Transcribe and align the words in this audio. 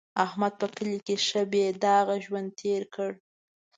احمد 0.25 0.53
په 0.61 0.67
کلي 0.75 0.97
کې 1.05 1.15
ښه 1.25 1.41
بې 1.51 1.65
داغه 1.83 2.15
ژوند 2.25 2.49
تېر 2.59 2.81
کړ. 2.95 3.11